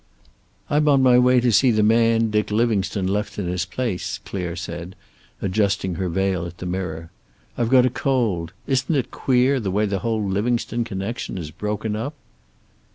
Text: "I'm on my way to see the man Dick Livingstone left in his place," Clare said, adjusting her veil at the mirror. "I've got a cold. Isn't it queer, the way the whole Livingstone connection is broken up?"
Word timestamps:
"I'm 0.67 0.87
on 0.87 1.03
my 1.03 1.19
way 1.19 1.39
to 1.41 1.51
see 1.51 1.69
the 1.69 1.83
man 1.83 2.31
Dick 2.31 2.49
Livingstone 2.49 3.05
left 3.05 3.37
in 3.37 3.45
his 3.45 3.65
place," 3.65 4.17
Clare 4.25 4.55
said, 4.55 4.95
adjusting 5.43 5.93
her 5.93 6.09
veil 6.09 6.47
at 6.47 6.57
the 6.57 6.65
mirror. 6.65 7.11
"I've 7.55 7.69
got 7.69 7.85
a 7.85 7.91
cold. 7.91 8.51
Isn't 8.65 8.95
it 8.95 9.11
queer, 9.11 9.59
the 9.59 9.69
way 9.69 9.85
the 9.85 9.99
whole 9.99 10.23
Livingstone 10.27 10.85
connection 10.85 11.37
is 11.37 11.51
broken 11.51 11.95
up?" 11.95 12.15